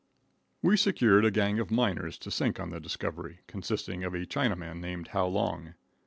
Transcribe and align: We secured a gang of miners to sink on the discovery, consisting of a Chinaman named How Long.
We 0.63 0.77
secured 0.77 1.25
a 1.25 1.29
gang 1.29 1.59
of 1.59 1.69
miners 1.69 2.17
to 2.21 2.31
sink 2.31 2.59
on 2.59 2.71
the 2.71 2.79
discovery, 2.79 3.41
consisting 3.45 4.03
of 4.03 4.15
a 4.15 4.25
Chinaman 4.25 4.79
named 4.79 5.09
How 5.09 5.27
Long. 5.27 5.75